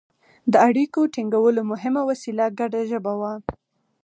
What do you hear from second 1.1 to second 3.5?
ټینګولو مهمه وسیله ګډه ژبه وه.